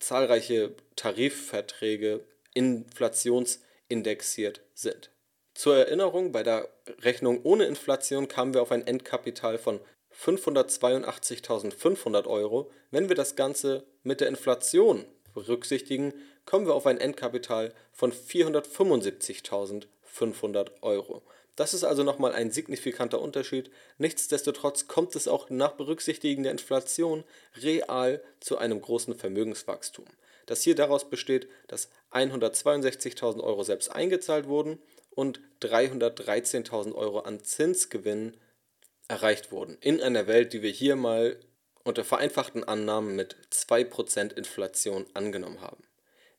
zahlreiche 0.00 0.74
Tarifverträge 0.96 2.20
inflationsindexiert 3.94 4.60
sind. 4.74 5.10
Zur 5.54 5.76
Erinnerung, 5.76 6.32
bei 6.32 6.42
der 6.42 6.68
Rechnung 7.02 7.40
ohne 7.44 7.66
Inflation 7.66 8.26
kamen 8.26 8.54
wir 8.54 8.62
auf 8.62 8.72
ein 8.72 8.84
Endkapital 8.86 9.58
von 9.58 9.78
582.500 10.12 12.26
Euro. 12.26 12.72
Wenn 12.90 13.08
wir 13.08 13.14
das 13.14 13.36
Ganze 13.36 13.84
mit 14.02 14.20
der 14.20 14.26
Inflation 14.28 15.04
berücksichtigen, 15.32 16.12
kommen 16.44 16.66
wir 16.66 16.74
auf 16.74 16.86
ein 16.86 16.98
Endkapital 16.98 17.72
von 17.92 18.12
475.500 18.12 20.82
Euro. 20.82 21.22
Das 21.56 21.72
ist 21.72 21.84
also 21.84 22.02
nochmal 22.02 22.32
ein 22.32 22.50
signifikanter 22.50 23.22
Unterschied. 23.22 23.70
Nichtsdestotrotz 23.98 24.88
kommt 24.88 25.14
es 25.14 25.28
auch 25.28 25.50
nach 25.50 25.74
Berücksichtigen 25.74 26.42
der 26.42 26.50
Inflation 26.50 27.22
real 27.62 28.20
zu 28.40 28.58
einem 28.58 28.80
großen 28.80 29.14
Vermögenswachstum. 29.14 30.06
Das 30.46 30.62
hier 30.62 30.74
daraus 30.74 31.08
besteht, 31.08 31.48
dass 31.68 31.90
162.000 32.14 33.40
Euro 33.40 33.62
selbst 33.62 33.90
eingezahlt 33.90 34.46
wurden 34.46 34.78
und 35.10 35.40
313.000 35.62 36.94
Euro 36.94 37.20
an 37.20 37.42
Zinsgewinn 37.42 38.36
erreicht 39.08 39.52
wurden. 39.52 39.76
In 39.80 40.00
einer 40.00 40.26
Welt, 40.26 40.52
die 40.52 40.62
wir 40.62 40.70
hier 40.70 40.96
mal 40.96 41.38
unter 41.84 42.04
vereinfachten 42.04 42.64
Annahmen 42.64 43.14
mit 43.14 43.36
2% 43.52 44.34
Inflation 44.34 45.06
angenommen 45.12 45.60
haben. 45.60 45.84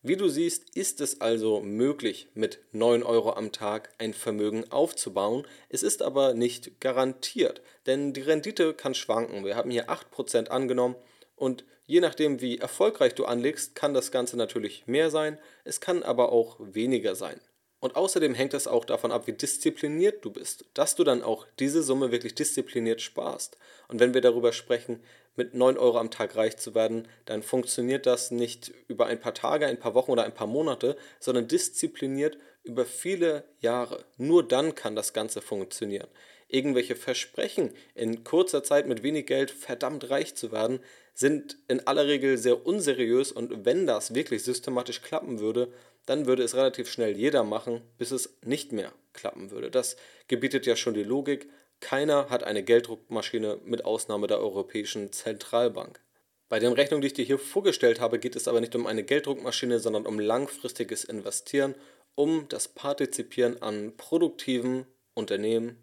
Wie 0.02 0.18
du 0.18 0.28
siehst, 0.30 0.76
ist 0.76 1.02
es 1.02 1.22
also 1.22 1.62
möglich, 1.62 2.28
mit 2.36 2.60
9 2.74 3.02
Euro 3.02 3.34
am 3.34 3.52
Tag 3.52 3.90
ein 3.98 4.14
Vermögen 4.14 4.72
aufzubauen. 4.72 5.48
Es 5.70 5.82
ist 5.82 6.04
aber 6.04 6.36
nicht 6.36 6.80
garantiert, 6.80 7.64
denn 7.88 8.14
die 8.14 8.22
Rendite 8.22 8.76
kann 8.76 8.94
schwanken. 8.94 9.46
Wir 9.46 9.56
haben 9.56 9.72
hier 9.72 9.90
8% 9.90 10.50
angenommen 10.50 10.96
und 11.36 11.66
je 11.86 12.00
nachdem, 12.00 12.42
wie 12.42 12.58
erfolgreich 12.58 13.16
du 13.16 13.26
anlegst, 13.26 13.76
kann 13.76 13.94
das 13.94 14.12
Ganze 14.12 14.38
natürlich 14.38 14.88
mehr 14.88 15.10
sein, 15.10 15.40
es 15.64 15.82
kann 15.82 16.04
aber 16.04 16.32
auch 16.32 16.58
weniger 16.60 17.16
sein. 17.16 17.40
Und 17.80 17.96
außerdem 17.96 18.34
hängt 18.34 18.56
es 18.56 18.68
auch 18.68 18.84
davon 18.84 19.12
ab, 19.12 19.28
wie 19.28 19.34
diszipliniert 19.34 20.26
du 20.26 20.32
bist, 20.32 20.66
dass 20.74 20.96
du 20.96 21.04
dann 21.04 21.22
auch 21.22 21.46
diese 21.60 21.84
Summe 21.84 22.12
wirklich 22.12 22.34
diszipliniert 22.34 23.00
sparst. 23.00 23.58
Und 23.88 24.00
wenn 24.00 24.16
wir 24.16 24.22
darüber 24.22 24.54
sprechen, 24.54 25.04
mit 25.36 25.54
9 25.54 25.78
Euro 25.78 26.00
am 26.00 26.10
Tag 26.10 26.36
reich 26.36 26.58
zu 26.58 26.74
werden, 26.74 27.08
dann 27.26 27.44
funktioniert 27.44 28.06
das 28.06 28.32
nicht 28.32 28.72
über 28.88 29.06
ein 29.06 29.20
paar 29.20 29.34
Tage, 29.34 29.68
ein 29.68 29.80
paar 29.80 29.94
Wochen 29.94 30.12
oder 30.12 30.24
ein 30.24 30.34
paar 30.34 30.48
Monate, 30.48 30.98
sondern 31.20 31.48
diszipliniert 31.48 32.38
über 32.64 32.86
viele 32.86 33.44
Jahre. 33.60 34.06
Nur 34.18 34.48
dann 34.48 34.74
kann 34.74 34.96
das 34.96 35.14
Ganze 35.14 35.42
funktionieren. 35.42 36.08
Irgendwelche 36.48 36.96
Versprechen, 36.96 37.74
in 37.94 38.24
kurzer 38.24 38.64
Zeit 38.64 38.88
mit 38.88 39.04
wenig 39.04 39.26
Geld 39.28 39.52
verdammt 39.52 40.10
reich 40.10 40.36
zu 40.36 40.52
werden, 40.52 40.80
sind 41.16 41.58
in 41.70 41.88
aller 41.88 42.06
Regel 42.08 42.38
sehr 42.38 42.66
unseriös 42.66 43.32
und 43.32 43.66
wenn 43.66 43.88
das 43.88 44.14
wirklich 44.14 44.44
systematisch 44.44 45.02
klappen 45.02 45.40
würde, 45.40 45.72
dann 46.06 46.28
würde 46.28 46.44
es 46.44 46.56
relativ 46.56 46.92
schnell 46.92 47.18
jeder 47.18 47.44
machen, 47.44 47.82
bis 47.98 48.12
es 48.12 48.38
nicht 48.44 48.74
mehr 48.74 48.92
klappen 49.14 49.50
würde. 49.50 49.72
Das 49.72 49.96
gebietet 50.28 50.66
ja 50.66 50.76
schon 50.76 50.94
die 50.94 51.04
Logik. 51.04 51.50
Keiner 51.80 52.30
hat 52.30 52.44
eine 52.44 52.64
Gelddruckmaschine 52.64 53.60
mit 53.66 53.86
Ausnahme 53.86 54.28
der 54.28 54.40
Europäischen 54.40 55.12
Zentralbank. 55.14 56.02
Bei 56.50 56.60
den 56.60 56.74
Rechnungen, 56.74 57.02
die 57.02 57.08
ich 57.08 57.14
dir 57.14 57.26
hier 57.26 57.40
vorgestellt 57.40 58.00
habe, 58.00 58.20
geht 58.20 58.36
es 58.36 58.48
aber 58.48 58.60
nicht 58.60 58.76
um 58.76 58.86
eine 58.86 59.04
Gelddruckmaschine, 59.04 59.80
sondern 59.80 60.06
um 60.06 60.20
langfristiges 60.20 61.06
Investieren, 61.06 61.76
um 62.14 62.48
das 62.50 62.68
Partizipieren 62.68 63.62
an 63.62 63.94
produktiven 63.98 64.86
Unternehmen, 65.14 65.78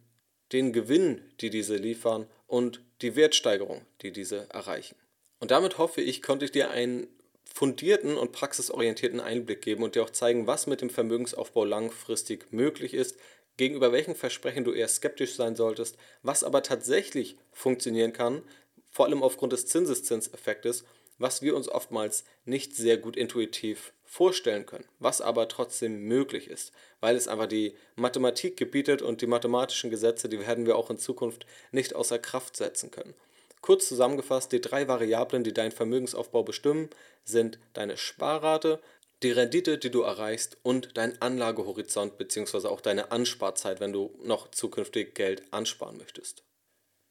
den 0.53 0.73
Gewinn, 0.73 1.23
die 1.41 1.51
diese 1.51 1.77
liefern 1.77 2.27
und 2.47 2.83
die 3.01 3.17
Wertsteigerung, 3.17 3.83
die 4.03 4.13
diese 4.13 4.49
erreichen. 4.51 4.97
Und 5.43 5.51
damit 5.51 5.77
hoffe 5.77 6.01
ich, 6.01 6.23
konnte 6.23 6.45
ich 6.45 6.53
dir 6.53 6.71
einen 6.71 7.09
fundierten 7.53 8.17
und 8.17 8.31
praxisorientierten 8.31 9.19
Einblick 9.19 9.61
geben 9.61 9.83
und 9.83 9.97
dir 9.97 10.05
auch 10.05 10.11
zeigen, 10.11 10.47
was 10.47 10.69
mit 10.69 10.81
dem 10.81 10.89
Vermögensaufbau 10.89 11.65
langfristig 11.65 12.53
möglich 12.53 12.95
ist, 12.95 13.17
gegenüber 13.57 13.91
welchen 13.91 14.15
Versprechen 14.15 14.63
du 14.63 14.73
eher 14.73 14.87
skeptisch 14.87 15.35
sein 15.35 15.57
solltest, 15.57 15.97
was 16.23 16.45
aber 16.45 16.63
tatsächlich 16.63 17.35
funktionieren 17.51 18.13
kann, 18.13 18.43
vor 18.89 19.07
allem 19.07 19.21
aufgrund 19.21 19.53
des 19.53 19.67
Zinseszinseffektes, 19.67 20.85
was 21.19 21.43
wir 21.43 21.57
uns 21.57 21.69
oftmals 21.69 22.23
nicht 22.45 22.77
sehr 22.77 22.99
gut 22.99 23.17
intuitiv 23.17 23.93
vorstellen 24.05 24.65
können, 24.65 24.87
was 25.01 25.21
aber 25.21 25.49
trotzdem 25.49 26.05
möglich 26.05 26.47
ist, 26.47 26.71
weil 27.01 27.17
es 27.17 27.27
einfach 27.27 27.49
die 27.49 27.75
Mathematik 27.97 28.57
gebietet 28.57 29.03
und 29.03 29.23
die 29.23 29.27
mathematischen 29.27 29.91
Gesetze, 29.91 30.29
die 30.29 30.39
werden 30.39 30.67
wir 30.67 30.77
auch 30.77 30.89
in 30.89 30.99
Zukunft 30.99 31.47
nicht 31.73 31.97
außer 31.97 32.21
Kraft 32.21 32.57
setzen 32.57 32.93
können. 32.93 33.15
Kurz 33.63 33.89
zusammengefasst, 33.89 34.51
die 34.53 34.61
drei 34.61 34.89
Variablen, 34.89 35.45
die 35.45 35.55
deinen 35.55 35.73
Vermögensaufbau 35.73 36.43
bestimmen, 36.43 36.91
sind 37.25 37.59
deine 37.73 37.97
Sparrate, 37.97 38.81
die 39.23 39.31
Rendite, 39.31 39.79
die 39.79 39.91
du 39.91 40.03
erreichst 40.03 40.59
und 40.65 40.97
dein 40.97 41.23
Anlagehorizont 41.23 42.19
bzw. 42.19 42.67
auch 42.67 42.81
deine 42.81 43.13
Ansparzeit, 43.13 43.79
wenn 43.79 43.93
du 43.93 44.19
noch 44.25 44.51
zukünftig 44.51 45.15
Geld 45.15 45.45
ansparen 45.53 45.97
möchtest. 45.97 46.43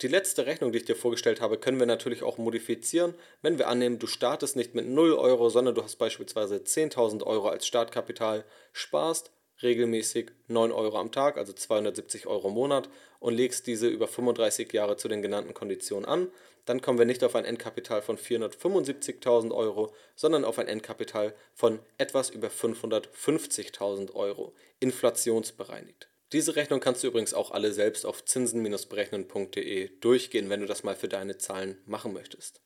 Die 0.01 0.09
letzte 0.09 0.45
Rechnung, 0.45 0.73
die 0.73 0.79
ich 0.79 0.85
dir 0.85 0.95
vorgestellt 0.95 1.39
habe, 1.39 1.57
können 1.57 1.79
wir 1.79 1.85
natürlich 1.85 2.23
auch 2.23 2.37
modifizieren, 2.37 3.13
wenn 3.41 3.57
wir 3.57 3.69
annehmen, 3.69 3.99
du 3.99 4.07
startest 4.07 4.55
nicht 4.57 4.75
mit 4.75 4.87
0 4.87 5.13
Euro, 5.13 5.49
sondern 5.49 5.75
du 5.75 5.83
hast 5.83 5.97
beispielsweise 5.97 6.57
10.000 6.57 7.23
Euro 7.23 7.47
als 7.47 7.65
Startkapital, 7.65 8.43
sparst 8.73 9.31
regelmäßig 9.63 10.31
9 10.47 10.71
Euro 10.71 10.97
am 10.97 11.11
Tag, 11.11 11.37
also 11.37 11.53
270 11.53 12.27
Euro 12.27 12.49
im 12.49 12.55
Monat 12.55 12.89
und 13.19 13.33
legst 13.33 13.67
diese 13.67 13.87
über 13.87 14.07
35 14.07 14.71
Jahre 14.73 14.97
zu 14.97 15.07
den 15.07 15.21
genannten 15.21 15.53
Konditionen 15.53 16.05
an, 16.05 16.27
dann 16.65 16.81
kommen 16.81 16.99
wir 16.99 17.05
nicht 17.05 17.23
auf 17.23 17.35
ein 17.35 17.45
Endkapital 17.45 18.01
von 18.01 18.17
475.000 18.17 19.53
Euro, 19.53 19.93
sondern 20.15 20.45
auf 20.45 20.59
ein 20.59 20.67
Endkapital 20.67 21.33
von 21.53 21.79
etwas 21.97 22.29
über 22.29 22.49
550.000 22.49 24.13
Euro, 24.13 24.53
inflationsbereinigt. 24.79 26.07
Diese 26.31 26.55
Rechnung 26.55 26.79
kannst 26.79 27.03
du 27.03 27.07
übrigens 27.07 27.33
auch 27.33 27.51
alle 27.51 27.73
selbst 27.73 28.05
auf 28.05 28.23
zinsen-berechnen.de 28.23 29.89
durchgehen, 29.99 30.49
wenn 30.49 30.61
du 30.61 30.65
das 30.65 30.83
mal 30.83 30.95
für 30.95 31.09
deine 31.09 31.37
Zahlen 31.37 31.77
machen 31.85 32.13
möchtest. 32.13 32.61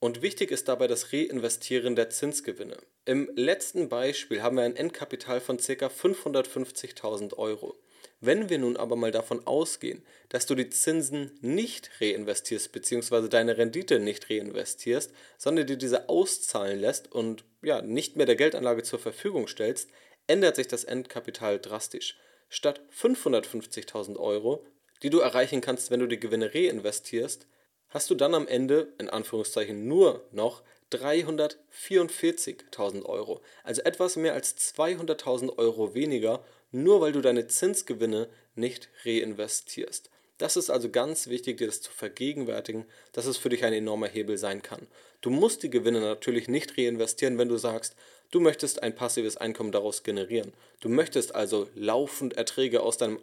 Und 0.00 0.22
wichtig 0.22 0.50
ist 0.50 0.68
dabei 0.68 0.86
das 0.86 1.12
Reinvestieren 1.12 1.96
der 1.96 2.10
Zinsgewinne. 2.10 2.76
Im 3.04 3.30
letzten 3.34 3.88
Beispiel 3.88 4.42
haben 4.42 4.56
wir 4.56 4.62
ein 4.62 4.76
Endkapital 4.76 5.40
von 5.40 5.56
ca. 5.56 5.86
550.000 5.86 7.36
Euro. 7.36 7.76
Wenn 8.20 8.48
wir 8.48 8.58
nun 8.58 8.76
aber 8.76 8.96
mal 8.96 9.12
davon 9.12 9.46
ausgehen, 9.46 10.04
dass 10.28 10.46
du 10.46 10.54
die 10.54 10.70
Zinsen 10.70 11.38
nicht 11.40 11.90
reinvestierst 12.00 12.72
bzw. 12.72 13.28
deine 13.28 13.58
Rendite 13.58 14.00
nicht 14.00 14.28
reinvestierst, 14.28 15.12
sondern 15.36 15.66
dir 15.66 15.76
diese 15.76 16.08
auszahlen 16.08 16.80
lässt 16.80 17.10
und 17.12 17.44
ja, 17.62 17.80
nicht 17.82 18.16
mehr 18.16 18.26
der 18.26 18.36
Geldanlage 18.36 18.82
zur 18.82 18.98
Verfügung 18.98 19.46
stellst, 19.46 19.88
ändert 20.26 20.56
sich 20.56 20.68
das 20.68 20.84
Endkapital 20.84 21.60
drastisch. 21.60 22.16
Statt 22.48 22.80
550.000 22.96 24.16
Euro, 24.16 24.64
die 25.02 25.10
du 25.10 25.20
erreichen 25.20 25.60
kannst, 25.60 25.90
wenn 25.90 26.00
du 26.00 26.06
die 26.06 26.20
Gewinne 26.20 26.52
reinvestierst, 26.54 27.46
hast 27.88 28.10
du 28.10 28.14
dann 28.14 28.34
am 28.34 28.46
Ende, 28.46 28.92
in 28.98 29.08
Anführungszeichen, 29.08 29.88
nur 29.88 30.22
noch 30.32 30.62
344.000 30.92 33.04
Euro. 33.04 33.40
Also 33.62 33.82
etwas 33.82 34.16
mehr 34.16 34.34
als 34.34 34.56
200.000 34.56 35.58
Euro 35.58 35.94
weniger, 35.94 36.42
nur 36.70 37.00
weil 37.00 37.12
du 37.12 37.20
deine 37.20 37.46
Zinsgewinne 37.46 38.28
nicht 38.54 38.88
reinvestierst. 39.04 40.10
Das 40.38 40.56
ist 40.56 40.70
also 40.70 40.88
ganz 40.88 41.26
wichtig, 41.26 41.58
dir 41.58 41.66
das 41.66 41.82
zu 41.82 41.90
vergegenwärtigen, 41.90 42.86
dass 43.12 43.26
es 43.26 43.36
für 43.36 43.48
dich 43.48 43.64
ein 43.64 43.72
enormer 43.72 44.06
Hebel 44.06 44.38
sein 44.38 44.62
kann. 44.62 44.86
Du 45.20 45.30
musst 45.30 45.64
die 45.64 45.70
Gewinne 45.70 46.00
natürlich 46.00 46.46
nicht 46.46 46.78
reinvestieren, 46.78 47.38
wenn 47.38 47.48
du 47.48 47.56
sagst, 47.56 47.96
du 48.30 48.38
möchtest 48.38 48.82
ein 48.82 48.94
passives 48.94 49.36
Einkommen 49.36 49.72
daraus 49.72 50.04
generieren. 50.04 50.52
Du 50.80 50.88
möchtest 50.88 51.34
also 51.34 51.68
laufend 51.74 52.36
Erträge 52.36 52.82
aus, 52.82 52.98
deinem, 52.98 53.18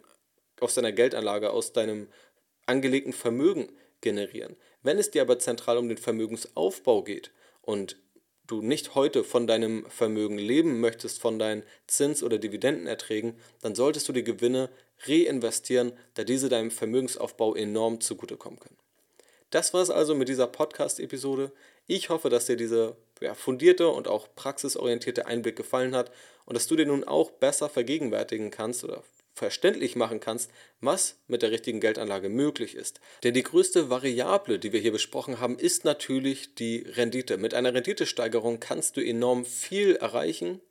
aus 0.60 0.74
deiner 0.74 0.92
Geldanlage, 0.92 1.50
aus 1.50 1.72
deinem 1.72 2.08
angelegten 2.66 3.14
Vermögen 3.14 3.70
generieren. 4.00 4.56
Wenn 4.82 4.98
es 4.98 5.10
dir 5.10 5.22
aber 5.22 5.38
zentral 5.38 5.78
um 5.78 5.88
den 5.88 5.98
Vermögensaufbau 5.98 7.02
geht 7.02 7.30
und 7.62 7.96
du 8.46 8.62
nicht 8.62 8.94
heute 8.94 9.24
von 9.24 9.46
deinem 9.46 9.84
Vermögen 9.90 10.38
leben 10.38 10.80
möchtest, 10.80 11.20
von 11.20 11.38
deinen 11.38 11.64
Zins- 11.86 12.22
oder 12.22 12.38
Dividendenerträgen, 12.38 13.34
dann 13.60 13.74
solltest 13.74 14.08
du 14.08 14.12
die 14.12 14.24
Gewinne 14.24 14.70
reinvestieren, 15.06 15.92
da 16.14 16.24
diese 16.24 16.48
deinem 16.48 16.70
Vermögensaufbau 16.70 17.54
enorm 17.54 18.00
zugutekommen 18.00 18.60
können. 18.60 18.76
Das 19.50 19.74
war 19.74 19.82
es 19.82 19.90
also 19.90 20.14
mit 20.14 20.28
dieser 20.28 20.46
Podcast-Episode. 20.46 21.52
Ich 21.86 22.08
hoffe, 22.08 22.30
dass 22.30 22.46
dir 22.46 22.56
diese 22.56 22.96
ja, 23.20 23.34
fundierte 23.34 23.88
und 23.88 24.08
auch 24.08 24.28
praxisorientierte 24.34 25.26
Einblick 25.26 25.56
gefallen 25.56 25.94
hat 25.94 26.10
und 26.44 26.54
dass 26.54 26.66
du 26.66 26.76
dir 26.76 26.86
nun 26.86 27.04
auch 27.04 27.30
besser 27.30 27.68
vergegenwärtigen 27.68 28.50
kannst 28.50 28.84
oder 28.84 29.02
verständlich 29.36 29.96
machen 29.96 30.18
kannst, 30.18 30.50
was 30.80 31.20
mit 31.28 31.42
der 31.42 31.50
richtigen 31.50 31.78
Geldanlage 31.78 32.30
möglich 32.30 32.74
ist. 32.74 33.00
Denn 33.22 33.34
die 33.34 33.42
größte 33.42 33.90
Variable, 33.90 34.58
die 34.58 34.72
wir 34.72 34.80
hier 34.80 34.92
besprochen 34.92 35.40
haben, 35.40 35.58
ist 35.58 35.84
natürlich 35.84 36.54
die 36.54 36.78
Rendite. 36.78 37.36
Mit 37.36 37.52
einer 37.52 37.74
Renditesteigerung 37.74 38.60
kannst 38.60 38.96
du 38.96 39.04
enorm 39.04 39.44
viel 39.44 39.96
erreichen, 39.96 40.62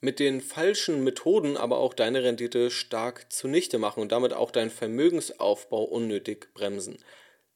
mit 0.00 0.18
den 0.18 0.40
falschen 0.40 1.04
Methoden 1.04 1.58
aber 1.58 1.78
auch 1.78 1.92
deine 1.92 2.22
Rendite 2.22 2.70
stark 2.70 3.30
zunichte 3.30 3.78
machen 3.78 4.00
und 4.00 4.12
damit 4.12 4.32
auch 4.32 4.50
deinen 4.50 4.70
Vermögensaufbau 4.70 5.84
unnötig 5.84 6.48
bremsen. 6.54 6.98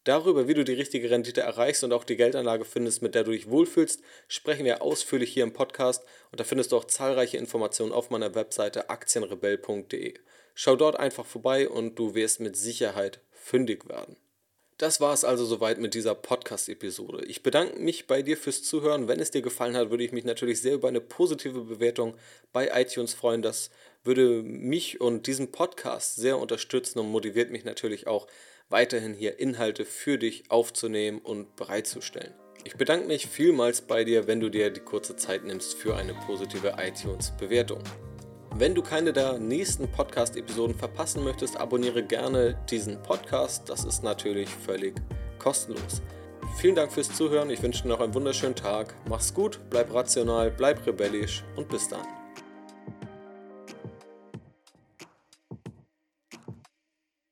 Darüber, 0.05 0.49
wie 0.49 0.55
du 0.55 0.64
die 0.64 0.75
richtige 0.75 1.11
Rendite 1.11 1.43
erreichst 1.43 1.85
und 1.85 1.93
auch 1.93 2.05
die 2.05 2.17
Geldanlage 2.17 2.64
findest, 2.64 3.02
mit 3.02 3.14
der 3.14 3.25
du 3.25 3.33
dich 3.33 3.50
wohlfühlst, 3.50 4.02
sprechen 4.29 4.64
wir 4.64 4.83
ausführlich 4.83 5.33
hier 5.33 5.45
im 5.45 5.52
Podcast 5.52 6.05
und 6.33 6.40
da 6.40 6.45
findest 6.45 6.73
du 6.73 6.76
auch 6.76 6.87
zahlreiche 6.87 7.37
Informationen 7.37 7.93
auf 7.93 8.11
meiner 8.11 8.35
Webseite 8.35 8.88
aktienrebell.de. 8.88 10.14
Schau 10.54 10.76
dort 10.76 10.99
einfach 10.99 11.26
vorbei 11.26 11.69
und 11.69 11.99
du 11.99 12.14
wirst 12.14 12.40
mit 12.40 12.57
Sicherheit 12.57 13.21
fündig 13.30 13.88
werden. 13.88 14.16
Das 14.80 14.99
war 14.99 15.12
es 15.12 15.25
also 15.25 15.45
soweit 15.45 15.78
mit 15.78 15.92
dieser 15.92 16.14
Podcast-Episode. 16.14 17.26
Ich 17.26 17.42
bedanke 17.42 17.78
mich 17.78 18.07
bei 18.07 18.23
dir 18.23 18.38
fürs 18.38 18.62
Zuhören. 18.62 19.09
Wenn 19.09 19.21
es 19.21 19.30
dir 19.30 19.42
gefallen 19.42 19.76
hat, 19.76 19.90
würde 19.90 20.04
ich 20.04 20.12
mich 20.12 20.25
natürlich 20.25 20.62
sehr 20.62 20.73
über 20.73 20.88
eine 20.88 21.02
positive 21.02 21.61
Bewertung 21.64 22.16
bei 22.54 22.71
iTunes 22.73 23.12
freuen. 23.12 23.42
Das 23.42 23.71
würde 24.04 24.42
mich 24.42 24.99
und 25.02 25.26
diesen 25.26 25.52
Podcast 25.52 26.16
sehr 26.16 26.38
unterstützen 26.38 26.99
und 26.99 27.11
motiviert 27.11 27.50
mich 27.50 27.64
natürlich 27.64 28.07
auch 28.07 28.26
weiterhin 28.71 29.12
hier 29.12 29.38
Inhalte 29.38 29.85
für 29.85 30.16
dich 30.16 30.50
aufzunehmen 30.50 31.19
und 31.19 31.57
bereitzustellen. 31.57 32.33
Ich 32.64 32.76
bedanke 32.76 33.07
mich 33.07 33.26
vielmals 33.26 33.83
bei 33.83 34.04
dir, 34.04 34.26
wenn 34.26 34.40
du 34.40 34.49
dir 34.49 34.71
die 34.71 34.80
kurze 34.80 35.14
Zeit 35.16 35.45
nimmst 35.45 35.75
für 35.75 35.97
eine 35.97 36.14
positive 36.14 36.76
iTunes-Bewertung. 36.78 37.83
Wenn 38.57 38.75
du 38.75 38.83
keine 38.83 39.12
der 39.12 39.38
nächsten 39.38 39.88
Podcast-Episoden 39.88 40.75
verpassen 40.75 41.25
möchtest, 41.25 41.57
abonniere 41.57 42.02
gerne 42.02 42.59
diesen 42.71 43.02
Podcast. 43.02 43.69
Das 43.69 43.85
ist 43.85 44.02
natürlich 44.02 44.49
völlig 44.49 44.95
kostenlos. 45.38 46.02
Vielen 46.57 46.75
Dank 46.75 46.92
fürs 46.92 47.14
Zuhören. 47.14 47.49
Ich 47.50 47.62
wünsche 47.62 47.85
dir 47.85 47.88
noch 47.88 48.00
einen 48.00 48.12
wunderschönen 48.12 48.57
Tag. 48.57 48.95
Mach's 49.09 49.33
gut, 49.33 49.61
bleib 49.71 49.95
rational, 49.95 50.50
bleib 50.50 50.87
rebellisch 50.87 51.45
und 51.57 51.69
bis 51.69 51.88
dann. 51.88 52.20